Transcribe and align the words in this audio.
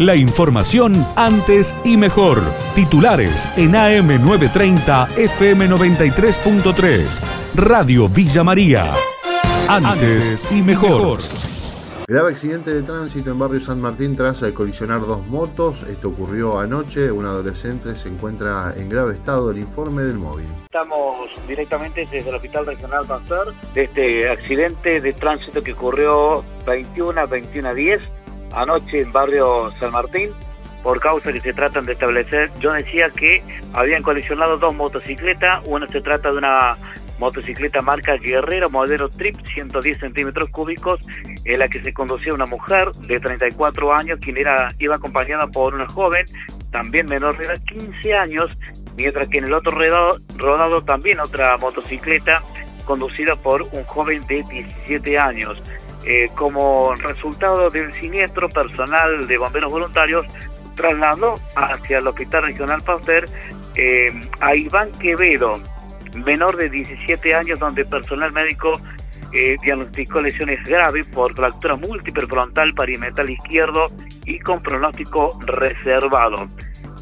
La 0.00 0.16
información 0.16 1.06
antes 1.14 1.72
y 1.84 1.96
mejor. 1.98 2.40
Titulares 2.74 3.46
en 3.58 3.72
AM930 3.72 5.08
FM93.3. 5.08 7.20
Radio 7.54 8.08
Villa 8.08 8.42
María. 8.42 8.94
Antes 9.68 10.50
y 10.50 10.62
mejor. 10.62 11.18
Grave 12.08 12.30
accidente 12.30 12.72
de 12.72 12.82
tránsito 12.82 13.30
en 13.30 13.38
barrio 13.38 13.60
San 13.60 13.78
Martín 13.78 14.16
tras 14.16 14.40
colisionar 14.54 15.02
dos 15.02 15.26
motos. 15.26 15.82
Esto 15.82 16.08
ocurrió 16.08 16.58
anoche. 16.58 17.12
Un 17.12 17.26
adolescente 17.26 17.94
se 17.94 18.08
encuentra 18.08 18.72
en 18.78 18.88
grave 18.88 19.12
estado. 19.12 19.50
El 19.50 19.58
informe 19.58 20.04
del 20.04 20.16
móvil. 20.16 20.46
Estamos 20.64 21.28
directamente 21.46 22.08
desde 22.10 22.30
el 22.30 22.36
Hospital 22.36 22.64
Regional 22.64 23.04
Pastor 23.04 23.52
de 23.74 23.84
este 23.84 24.30
accidente 24.30 25.02
de 25.02 25.12
tránsito 25.12 25.62
que 25.62 25.74
ocurrió 25.74 26.42
21 26.64 27.20
a 27.20 27.26
21 27.26 27.68
a 27.68 27.74
10 27.74 28.00
anoche 28.52 29.00
en 29.00 29.12
barrio 29.12 29.70
San 29.78 29.92
Martín 29.92 30.30
por 30.82 31.00
causa 31.00 31.32
que 31.32 31.40
se 31.40 31.52
tratan 31.52 31.86
de 31.86 31.92
establecer. 31.92 32.50
Yo 32.60 32.72
decía 32.72 33.10
que 33.10 33.42
habían 33.72 34.02
colisionado 34.02 34.56
dos 34.56 34.74
motocicletas, 34.74 35.62
una 35.66 35.86
se 35.88 36.00
trata 36.00 36.30
de 36.30 36.38
una 36.38 36.76
motocicleta 37.18 37.82
marca 37.82 38.16
Guerrero, 38.16 38.70
modelo 38.70 39.10
Trip, 39.10 39.36
110 39.54 40.00
centímetros 40.00 40.48
cúbicos, 40.50 41.00
en 41.44 41.58
la 41.58 41.68
que 41.68 41.82
se 41.82 41.92
conducía 41.92 42.32
una 42.32 42.46
mujer 42.46 42.92
de 42.92 43.20
34 43.20 43.92
años, 43.92 44.18
quien 44.20 44.38
era, 44.38 44.74
iba 44.78 44.96
acompañada 44.96 45.46
por 45.46 45.74
una 45.74 45.86
joven, 45.88 46.24
también 46.70 47.06
menor 47.06 47.36
de 47.36 47.44
edad, 47.44 47.60
15 47.66 48.14
años, 48.14 48.56
mientras 48.96 49.28
que 49.28 49.38
en 49.38 49.44
el 49.44 49.52
otro 49.52 49.72
rodado, 49.72 50.16
rodado 50.36 50.82
también 50.82 51.20
otra 51.20 51.58
motocicleta 51.58 52.42
conducida 52.86 53.36
por 53.36 53.62
un 53.62 53.84
joven 53.84 54.26
de 54.26 54.42
17 54.42 55.18
años. 55.18 55.62
Eh, 56.04 56.30
como 56.34 56.94
resultado 56.94 57.68
del 57.68 57.92
siniestro, 57.92 58.48
personal 58.48 59.26
de 59.26 59.36
bomberos 59.36 59.70
voluntarios 59.70 60.26
trasladó 60.74 61.38
hacia 61.56 61.98
el 61.98 62.06
Hospital 62.06 62.44
Regional 62.44 62.82
Pasteur 62.82 63.28
eh, 63.74 64.10
a 64.40 64.54
Iván 64.54 64.90
Quevedo, 64.92 65.52
menor 66.24 66.56
de 66.56 66.70
17 66.70 67.34
años, 67.34 67.58
donde 67.58 67.84
personal 67.84 68.32
médico 68.32 68.72
eh, 69.32 69.56
diagnosticó 69.62 70.22
lesiones 70.22 70.64
graves 70.64 71.06
por 71.06 71.34
fractura 71.34 71.76
múltiple 71.76 72.26
frontal 72.26 72.72
parimetal 72.74 73.28
izquierdo 73.28 73.84
y 74.24 74.38
con 74.40 74.60
pronóstico 74.60 75.38
reservado. 75.40 76.48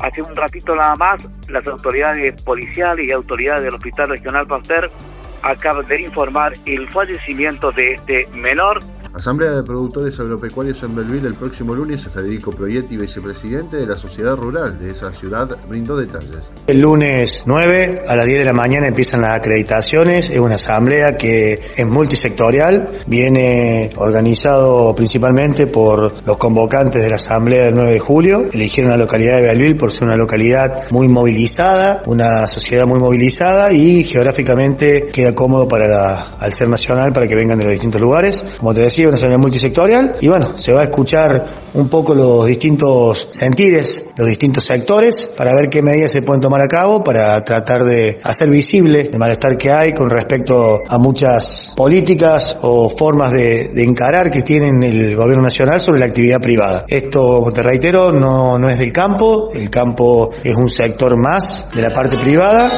Hace 0.00 0.20
un 0.20 0.36
ratito 0.36 0.76
nada 0.76 0.96
más, 0.96 1.26
las 1.48 1.66
autoridades 1.66 2.40
policiales 2.42 3.08
y 3.08 3.12
autoridades 3.12 3.64
del 3.64 3.74
Hospital 3.74 4.08
Regional 4.08 4.46
Pasteur 4.46 4.90
acaban 5.42 5.86
de 5.86 6.00
informar 6.00 6.54
el 6.66 6.88
fallecimiento 6.88 7.72
de 7.72 7.94
este 7.94 8.28
menor 8.34 8.80
Asamblea 9.14 9.50
de 9.50 9.62
Productores 9.62 10.18
Agropecuarios 10.20 10.82
en 10.84 10.96
Belville 10.96 11.28
el 11.28 11.34
próximo 11.34 11.74
lunes, 11.74 12.02
Federico 12.02 12.50
Proietti, 12.50 12.96
vicepresidente 12.96 13.76
de 13.76 13.86
la 13.86 13.94
Sociedad 13.94 14.34
Rural 14.36 14.78
de 14.78 14.90
esa 14.90 15.12
ciudad, 15.12 15.54
brindó 15.68 15.98
detalles. 15.98 16.48
El 16.66 16.80
lunes 16.80 17.42
9 17.44 18.04
a 18.08 18.16
las 18.16 18.26
10 18.26 18.38
de 18.38 18.44
la 18.46 18.54
mañana 18.54 18.86
empiezan 18.86 19.20
las 19.20 19.36
acreditaciones, 19.36 20.30
es 20.30 20.40
una 20.40 20.54
asamblea 20.54 21.18
que 21.18 21.60
es 21.76 21.86
multisectorial, 21.86 22.88
viene 23.06 23.90
organizado 23.96 24.94
principalmente 24.94 25.66
por 25.66 26.14
los 26.26 26.38
convocantes 26.38 27.02
de 27.02 27.10
la 27.10 27.16
asamblea 27.16 27.66
del 27.66 27.74
9 27.74 27.92
de 27.92 28.00
julio, 28.00 28.46
eligieron 28.50 28.92
la 28.92 28.96
localidad 28.96 29.36
de 29.36 29.42
Belville 29.42 29.76
por 29.76 29.92
ser 29.92 30.04
una 30.04 30.16
localidad 30.16 30.90
muy 30.90 31.08
movilizada, 31.08 32.02
una 32.06 32.46
sociedad 32.46 32.86
muy 32.86 32.98
movilizada 32.98 33.72
y 33.72 34.04
geográficamente 34.04 35.08
queda 35.12 35.34
cómodo 35.34 35.68
para 35.68 35.86
la, 35.86 36.36
al 36.38 36.52
ser 36.54 36.70
nacional 36.70 37.12
para 37.12 37.28
que 37.28 37.34
vengan 37.34 37.58
de 37.58 37.64
los 37.64 37.72
distintos 37.72 38.00
lugares. 38.00 38.42
Como 38.58 38.72
te 38.72 38.80
decía, 38.80 39.01
una 39.08 39.16
asamblea 39.16 39.38
multisectorial. 39.38 40.16
Y 40.20 40.28
bueno, 40.28 40.56
se 40.56 40.72
va 40.72 40.80
a 40.80 40.84
escuchar 40.84 41.44
un 41.74 41.88
poco 41.88 42.14
los 42.14 42.46
distintos 42.46 43.28
sentires, 43.30 44.10
los 44.16 44.28
distintos 44.28 44.64
sectores 44.64 45.30
para 45.36 45.54
ver 45.54 45.68
qué 45.68 45.82
medidas 45.82 46.12
se 46.12 46.22
pueden 46.22 46.40
tomar 46.40 46.60
a 46.60 46.68
cabo 46.68 47.02
para 47.02 47.42
tratar 47.44 47.84
de 47.84 48.18
hacer 48.22 48.50
visible 48.50 49.10
el 49.12 49.18
malestar 49.18 49.56
que 49.56 49.70
hay 49.70 49.94
con 49.94 50.10
respecto 50.10 50.80
a 50.86 50.98
muchas 50.98 51.74
políticas 51.76 52.58
o 52.62 52.88
formas 52.88 53.32
de, 53.32 53.70
de 53.72 53.84
encarar 53.84 54.30
que 54.30 54.42
tienen 54.42 54.82
el 54.82 55.16
gobierno 55.16 55.42
nacional 55.42 55.80
sobre 55.80 56.00
la 56.00 56.06
actividad 56.06 56.40
privada. 56.40 56.84
Esto, 56.88 57.50
te 57.54 57.62
reitero, 57.62 58.12
no, 58.12 58.58
no 58.58 58.68
es 58.68 58.78
del 58.78 58.92
campo, 58.92 59.50
el 59.54 59.70
campo 59.70 60.30
es 60.42 60.56
un 60.56 60.68
sector 60.68 61.16
más 61.16 61.68
de 61.74 61.82
la 61.82 61.92
parte 61.92 62.16
privada 62.18 62.70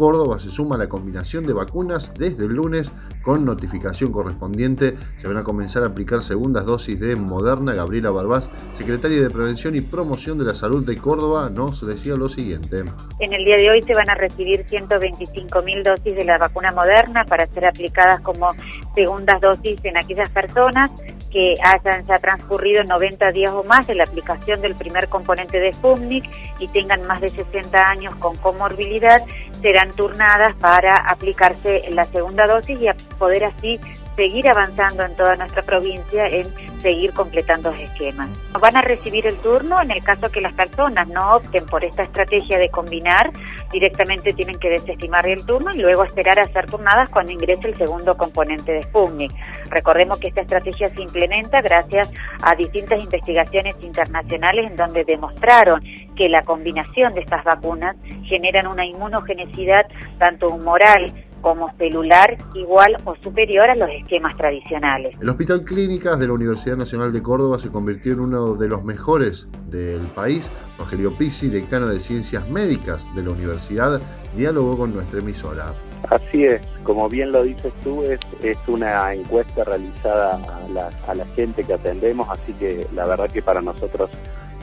Córdoba 0.00 0.40
se 0.40 0.48
suma 0.48 0.76
a 0.76 0.78
la 0.78 0.88
combinación 0.88 1.46
de 1.46 1.52
vacunas 1.52 2.14
desde 2.14 2.46
el 2.46 2.54
lunes 2.54 2.90
con 3.22 3.44
notificación 3.44 4.12
correspondiente. 4.12 4.94
Se 5.18 5.28
van 5.28 5.36
a 5.36 5.44
comenzar 5.44 5.82
a 5.82 5.88
aplicar 5.88 6.22
segundas 6.22 6.64
dosis 6.64 6.98
de 6.98 7.16
Moderna. 7.16 7.74
Gabriela 7.74 8.08
Barbás, 8.08 8.50
secretaria 8.72 9.20
de 9.20 9.28
Prevención 9.28 9.76
y 9.76 9.82
Promoción 9.82 10.38
de 10.38 10.46
la 10.46 10.54
Salud 10.54 10.86
de 10.86 10.96
Córdoba, 10.96 11.50
nos 11.50 11.86
decía 11.86 12.14
lo 12.16 12.30
siguiente. 12.30 12.82
En 13.18 13.34
el 13.34 13.44
día 13.44 13.58
de 13.58 13.68
hoy 13.68 13.82
se 13.82 13.92
van 13.92 14.08
a 14.08 14.14
recibir 14.14 14.64
125 14.66 15.60
mil 15.66 15.82
dosis 15.82 16.16
de 16.16 16.24
la 16.24 16.38
vacuna 16.38 16.72
Moderna 16.72 17.26
para 17.26 17.46
ser 17.48 17.66
aplicadas 17.66 18.22
como 18.22 18.46
segundas 18.94 19.38
dosis 19.42 19.84
en 19.84 19.98
aquellas 19.98 20.30
personas 20.30 20.90
que 21.30 21.56
hayan 21.62 22.04
ya 22.06 22.18
transcurrido 22.18 22.82
90 22.84 23.32
días 23.32 23.52
o 23.52 23.62
más 23.64 23.86
de 23.86 23.94
la 23.94 24.04
aplicación 24.04 24.60
del 24.62 24.74
primer 24.74 25.08
componente 25.08 25.60
de 25.60 25.72
Sputnik 25.74 26.24
y 26.58 26.66
tengan 26.68 27.06
más 27.06 27.20
de 27.20 27.28
60 27.28 27.88
años 27.88 28.14
con 28.16 28.36
comorbilidad 28.38 29.22
serán 29.60 29.90
turnadas 29.90 30.54
para 30.54 30.96
aplicarse 30.96 31.84
la 31.90 32.04
segunda 32.04 32.46
dosis 32.46 32.80
y 32.80 32.88
poder 33.18 33.44
así 33.44 33.80
seguir 34.16 34.48
avanzando 34.48 35.02
en 35.04 35.16
toda 35.16 35.36
nuestra 35.36 35.62
provincia 35.62 36.26
en 36.26 36.46
seguir 36.82 37.12
completando 37.12 37.70
los 37.70 37.80
esquemas. 37.80 38.28
Van 38.60 38.76
a 38.76 38.82
recibir 38.82 39.26
el 39.26 39.36
turno 39.38 39.80
en 39.80 39.90
el 39.90 40.02
caso 40.02 40.30
que 40.30 40.40
las 40.40 40.52
personas 40.52 41.08
no 41.08 41.36
opten 41.36 41.64
por 41.66 41.84
esta 41.84 42.02
estrategia 42.02 42.58
de 42.58 42.68
combinar, 42.68 43.30
directamente 43.72 44.32
tienen 44.32 44.58
que 44.58 44.68
desestimar 44.68 45.26
el 45.26 45.44
turno 45.46 45.70
y 45.72 45.78
luego 45.78 46.04
esperar 46.04 46.38
a 46.38 46.52
ser 46.52 46.66
turnadas 46.66 47.08
cuando 47.08 47.32
ingrese 47.32 47.68
el 47.68 47.78
segundo 47.78 48.16
componente 48.16 48.72
de 48.72 48.82
Sputnik. 48.82 49.32
Recordemos 49.70 50.18
que 50.18 50.28
esta 50.28 50.42
estrategia 50.42 50.88
se 50.88 51.02
implementa 51.02 51.62
gracias 51.62 52.10
a 52.42 52.54
distintas 52.54 53.02
investigaciones 53.02 53.74
internacionales 53.80 54.70
en 54.70 54.76
donde 54.76 55.04
demostraron 55.04 55.82
que 56.20 56.28
la 56.28 56.44
combinación 56.44 57.14
de 57.14 57.22
estas 57.22 57.42
vacunas 57.44 57.96
generan 58.24 58.66
una 58.66 58.84
inmunogenicidad 58.84 59.86
tanto 60.18 60.48
humoral 60.48 61.14
como 61.40 61.72
celular 61.78 62.36
igual 62.54 62.98
o 63.06 63.16
superior 63.16 63.70
a 63.70 63.74
los 63.74 63.88
esquemas 63.88 64.36
tradicionales. 64.36 65.16
El 65.18 65.30
Hospital 65.30 65.64
Clínicas 65.64 66.18
de 66.18 66.26
la 66.26 66.34
Universidad 66.34 66.76
Nacional 66.76 67.10
de 67.14 67.22
Córdoba 67.22 67.58
se 67.58 67.70
convirtió 67.70 68.12
en 68.12 68.20
uno 68.20 68.54
de 68.54 68.68
los 68.68 68.84
mejores 68.84 69.48
del 69.70 70.02
país. 70.14 70.50
Rogelio 70.78 71.16
Pizzi, 71.16 71.48
decano 71.48 71.86
de 71.86 72.00
Ciencias 72.00 72.46
Médicas 72.50 73.06
de 73.14 73.22
la 73.22 73.30
universidad, 73.30 73.98
dialogó 74.36 74.76
con 74.76 74.92
nuestra 74.92 75.20
emisora. 75.20 75.72
Así 76.10 76.44
es, 76.44 76.60
como 76.82 77.08
bien 77.08 77.32
lo 77.32 77.44
dices 77.44 77.72
tú, 77.82 78.02
es, 78.02 78.20
es 78.42 78.58
una 78.66 79.14
encuesta 79.14 79.64
realizada 79.64 80.34
a 80.34 80.68
la, 80.68 80.90
a 81.08 81.14
la 81.14 81.24
gente 81.36 81.64
que 81.64 81.74
atendemos, 81.74 82.28
así 82.28 82.52
que 82.54 82.86
la 82.94 83.06
verdad 83.06 83.30
que 83.30 83.40
para 83.40 83.62
nosotros 83.62 84.10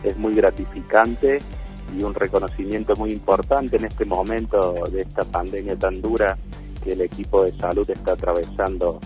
es 0.04 0.18
muy 0.18 0.34
gratificante 0.36 1.42
y 1.98 2.04
un 2.04 2.14
reconocimiento 2.14 2.96
muy 2.96 3.12
importante 3.12 3.78
en 3.78 3.86
este 3.86 4.06
momento 4.06 4.74
de 4.92 5.02
esta 5.02 5.24
pandemia 5.24 5.76
tan 5.78 6.02
dura 6.02 6.38
que 6.84 6.92
el 6.92 7.02
equipo 7.02 7.44
de 7.44 7.54
salud 7.58 7.90
está 7.90 8.14
atravesando 8.14 9.00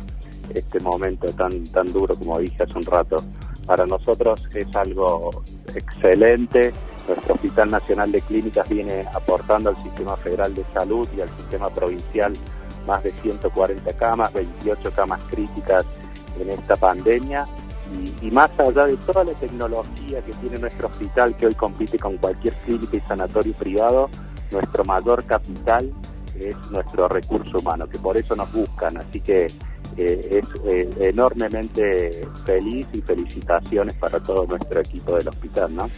este 0.53 0.79
momento 0.79 1.27
tan 1.33 1.63
tan 1.65 1.91
duro 1.91 2.15
como 2.15 2.39
dije 2.39 2.63
hace 2.63 2.77
un 2.77 2.83
rato. 2.83 3.23
Para 3.65 3.85
nosotros 3.85 4.43
es 4.53 4.75
algo 4.75 5.43
excelente. 5.73 6.73
Nuestro 7.07 7.35
Hospital 7.35 7.71
Nacional 7.71 8.11
de 8.11 8.21
Clínicas 8.21 8.67
viene 8.67 9.05
aportando 9.13 9.69
al 9.69 9.83
Sistema 9.83 10.15
Federal 10.17 10.53
de 10.53 10.63
Salud 10.73 11.07
y 11.17 11.21
al 11.21 11.29
Sistema 11.37 11.69
Provincial 11.69 12.33
más 12.87 13.03
de 13.03 13.11
140 13.11 13.93
camas, 13.93 14.33
28 14.33 14.91
camas 14.95 15.21
críticas 15.29 15.85
en 16.39 16.49
esta 16.49 16.75
pandemia 16.75 17.45
y, 18.21 18.31
más 18.31 18.51
allá 18.59 18.85
de 18.85 18.97
toda 18.97 19.23
la 19.23 19.33
tecnología 19.33 20.21
que 20.21 20.33
tiene 20.33 20.57
nuestro 20.57 20.87
hospital, 20.87 21.35
que 21.35 21.47
hoy 21.47 21.55
compite 21.55 21.99
con 21.99 22.17
cualquier 22.17 22.53
clínica 22.53 22.97
y 22.97 22.99
sanatorio 22.99 23.53
privado, 23.53 24.09
nuestro 24.51 24.83
mayor 24.83 25.23
capital 25.25 25.91
es 26.39 26.55
nuestro 26.71 27.07
recurso 27.07 27.59
humano, 27.59 27.87
que 27.87 27.99
por 27.99 28.17
eso 28.17 28.35
nos 28.35 28.51
buscan. 28.51 28.97
Así 28.97 29.19
que 29.19 29.47
eh, 29.97 30.41
es 30.41 30.47
eh, 30.65 30.89
enormemente 31.01 32.27
feliz 32.45 32.87
y 32.93 33.01
felicitaciones 33.01 33.95
para 33.95 34.19
todo 34.19 34.45
nuestro 34.45 34.79
equipo 34.79 35.15
del 35.15 35.27
hospital, 35.27 35.75
¿no? 35.75 35.89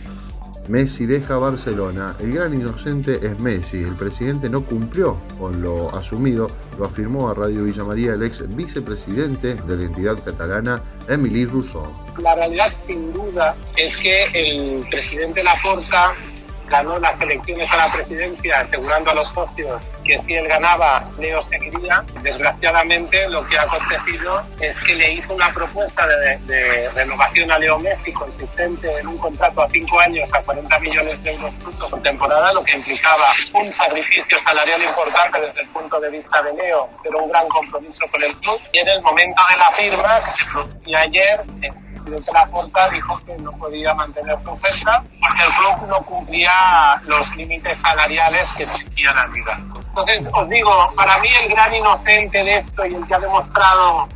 Messi 0.68 1.06
deja 1.06 1.38
Barcelona. 1.38 2.16
El 2.20 2.34
gran 2.34 2.54
inocente 2.54 3.20
es 3.22 3.38
Messi. 3.40 3.84
El 3.84 3.96
presidente 3.96 4.50
no 4.50 4.64
cumplió 4.64 5.18
con 5.38 5.62
lo 5.62 5.94
asumido, 5.94 6.50
lo 6.78 6.86
afirmó 6.86 7.30
a 7.30 7.34
Radio 7.34 7.64
Villa 7.64 7.84
María 7.84 8.14
el 8.14 8.24
ex 8.24 8.44
vicepresidente 8.56 9.56
de 9.56 9.78
la 9.78 9.84
entidad 9.84 10.24
catalana, 10.24 10.82
Emily 11.10 11.46
Rousseau. 11.46 11.88
La 12.22 12.36
realidad, 12.36 12.72
sin 12.72 13.12
duda, 13.12 13.56
es 13.76 13.98
que 13.98 14.24
el 14.34 14.88
presidente 14.90 15.44
Laporta 15.44 16.14
ganó 16.74 16.98
las 16.98 17.22
elecciones 17.22 17.72
a 17.72 17.78
la 17.78 17.92
presidencia 17.94 18.60
asegurando 18.62 19.12
a 19.12 19.14
los 19.14 19.32
socios 19.32 19.84
que 20.04 20.18
si 20.18 20.34
él 20.34 20.48
ganaba, 20.48 21.10
Leo 21.20 21.40
seguiría. 21.40 22.04
Desgraciadamente 22.22 23.30
lo 23.30 23.46
que 23.46 23.58
ha 23.58 23.62
acontecido 23.62 24.44
es 24.60 24.80
que 24.82 24.96
le 24.96 25.14
hizo 25.14 25.34
una 25.34 25.54
propuesta 25.54 26.06
de, 26.08 26.90
renovación 26.96 27.52
a 27.52 27.60
Leo 27.60 27.78
Messi 27.80 28.12
consistente 28.12 28.92
en 29.00 29.08
un 29.08 29.18
contrato 29.18 29.62
a 29.62 29.70
cinco 29.70 30.00
años 30.00 30.30
a 30.34 30.42
40 30.42 30.80
millones 30.80 31.24
de 31.24 31.32
euros 31.32 31.58
brutos 31.60 31.90
por 31.90 32.02
temporada, 32.02 32.52
lo 32.54 32.64
que 32.64 32.76
implicaba 32.76 33.34
un 33.54 33.72
sacrificio 33.72 34.38
salarial 34.40 34.82
importante 34.82 35.42
desde 35.42 35.62
el 35.62 35.68
punto 35.70 36.00
de 36.00 36.10
vista 36.10 36.42
de 36.42 36.54
Leo, 36.54 36.90
pero 37.04 37.20
un 37.20 37.30
gran 37.30 37.48
compromiso 37.48 38.06
con 38.12 38.24
el 38.24 38.36
club. 38.38 38.60
Y 38.74 38.80
en 38.80 38.88
el 38.88 39.02
momento 39.02 39.42
de 39.50 39.58
la 39.58 39.70
firma, 39.70 40.16
que 40.16 40.32
se 40.32 40.46
producía 40.52 41.00
ayer, 41.00 41.42
el 41.62 41.83
presidente 42.04 42.32
Laporta 42.34 42.90
dijo 42.90 43.26
que 43.26 43.38
no 43.38 43.52
podía 43.54 43.94
mantener 43.94 44.42
su 44.42 44.50
oferta 44.52 45.04
porque 45.20 45.44
el 45.44 45.54
club 45.54 45.88
no 45.90 45.98
cumplía 46.04 47.02
los 47.06 47.36
límites 47.36 47.80
salariales 47.80 48.54
que 48.54 48.64
exigía 48.64 49.14
la 49.14 49.28
liga. 49.28 49.60
Entonces, 49.90 50.28
os 50.34 50.50
digo, 50.50 50.90
para 50.96 51.18
mí 51.20 51.28
el 51.44 51.50
gran 51.50 51.74
inocente 51.74 52.44
de 52.44 52.58
esto 52.58 52.86
y 52.86 52.96
el 52.96 53.04
que 53.04 53.14
ha 53.14 53.20
demostrado 53.20 54.10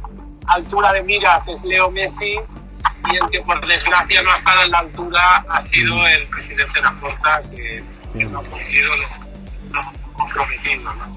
altura 0.47 0.93
de 0.93 1.03
miras 1.03 1.47
es 1.47 1.63
Leo 1.63 1.91
Messi 1.91 2.35
y 3.11 3.15
el 3.15 3.29
que 3.29 3.41
por 3.41 3.65
desgracia 3.65 4.21
no 4.21 4.31
ha 4.31 4.35
estado 4.35 4.63
en 4.63 4.71
la 4.71 4.79
altura 4.79 5.45
ha 5.49 5.61
sido 5.61 6.07
el 6.07 6.27
presidente 6.27 6.81
Laporta 6.81 7.41
que, 7.51 7.83
que 8.13 8.25
no 8.25 8.39
ha 8.39 8.43
cumplido 8.43 8.95
lo, 8.95 9.07
lo. 9.73 9.83
¿no? 9.83 11.16